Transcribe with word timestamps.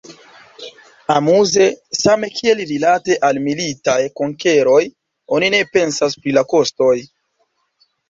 Amuze, 1.15 1.65
same 2.03 2.29
kiel 2.39 2.63
rilate 2.71 3.19
al 3.29 3.41
militaj 3.49 3.99
konkeroj 4.23 4.83
oni 5.39 5.55
ne 5.59 5.65
pensas 5.79 6.21
pri 6.23 6.39
la 6.41 6.49
kostoj. 6.53 6.95